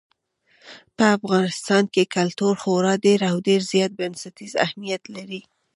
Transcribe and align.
په 0.95 1.05
افغانستان 1.17 1.83
کې 1.93 2.11
کلتور 2.17 2.53
خورا 2.61 2.93
ډېر 3.05 3.19
او 3.29 3.35
ډېر 3.47 3.61
زیات 3.71 3.91
بنسټیز 3.99 4.53
اهمیت 4.65 5.03
لري. 5.15 5.41